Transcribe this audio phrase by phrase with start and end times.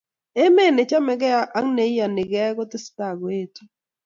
[0.43, 3.63] Emet nechamegei ak neiyanikei kotesetai koetu